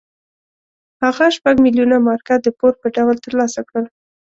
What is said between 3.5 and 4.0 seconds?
کړل.